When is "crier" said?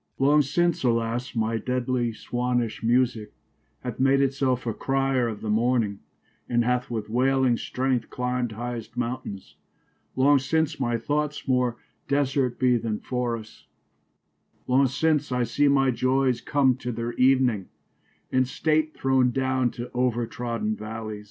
4.73-5.27